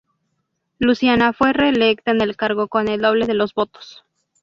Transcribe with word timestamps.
Luciana 0.79 1.31
fue 1.31 1.53
reelecta 1.53 2.09
en 2.09 2.21
el 2.21 2.35
cargo 2.35 2.67
con 2.69 2.87
el 2.87 3.01
doble 3.01 3.27
de 3.27 3.35
los 3.35 3.53
votos. 3.53 4.03